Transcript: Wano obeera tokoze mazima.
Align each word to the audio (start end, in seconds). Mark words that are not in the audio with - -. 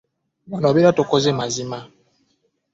Wano 0.51 0.67
obeera 0.71 0.91
tokoze 0.97 1.29
mazima. 1.39 1.79